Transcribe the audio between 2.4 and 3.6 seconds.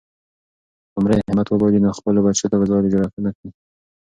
ته به ځالۍ جوړه نه کړي.